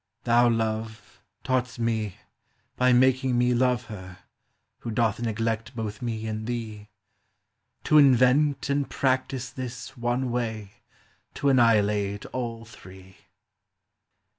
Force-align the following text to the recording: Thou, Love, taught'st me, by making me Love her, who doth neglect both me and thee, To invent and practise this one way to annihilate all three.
Thou, 0.23 0.49
Love, 0.49 1.21
taught'st 1.43 1.77
me, 1.77 2.15
by 2.75 2.91
making 2.91 3.37
me 3.37 3.53
Love 3.53 3.83
her, 3.85 4.17
who 4.79 4.89
doth 4.89 5.19
neglect 5.19 5.75
both 5.75 6.01
me 6.01 6.25
and 6.25 6.47
thee, 6.47 6.89
To 7.83 7.99
invent 7.99 8.67
and 8.71 8.89
practise 8.89 9.51
this 9.51 9.95
one 9.95 10.31
way 10.31 10.71
to 11.35 11.49
annihilate 11.49 12.25
all 12.33 12.65
three. 12.65 13.17